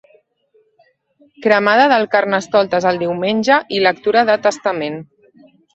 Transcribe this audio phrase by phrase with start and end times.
[1.47, 5.01] Cremada del Carnestoltes el diumenge, i lectura de testament.